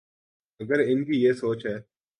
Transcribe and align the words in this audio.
اگر 0.59 0.79
ان 0.79 1.05
کی 1.05 1.23
یہ 1.23 1.33
سوچ 1.33 1.65
ہے۔ 1.65 1.77